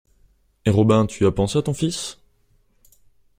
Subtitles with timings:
[0.65, 2.17] Et Robin, tu y as pensé à ton fils?